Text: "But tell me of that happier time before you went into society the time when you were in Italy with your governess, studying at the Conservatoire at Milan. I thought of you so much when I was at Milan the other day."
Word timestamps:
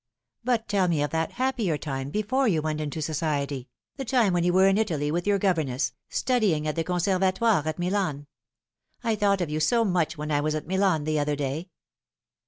"But 0.43 0.67
tell 0.67 0.87
me 0.87 1.03
of 1.03 1.11
that 1.11 1.33
happier 1.33 1.77
time 1.77 2.09
before 2.09 2.47
you 2.47 2.63
went 2.63 2.81
into 2.81 3.03
society 3.03 3.69
the 3.97 4.03
time 4.03 4.33
when 4.33 4.43
you 4.43 4.51
were 4.51 4.67
in 4.67 4.79
Italy 4.79 5.11
with 5.11 5.27
your 5.27 5.37
governess, 5.37 5.93
studying 6.09 6.67
at 6.67 6.75
the 6.75 6.83
Conservatoire 6.83 7.61
at 7.67 7.77
Milan. 7.77 8.25
I 9.03 9.15
thought 9.15 9.41
of 9.41 9.51
you 9.51 9.59
so 9.59 9.85
much 9.85 10.17
when 10.17 10.31
I 10.31 10.41
was 10.41 10.55
at 10.55 10.65
Milan 10.65 11.03
the 11.03 11.19
other 11.19 11.35
day." 11.35 11.69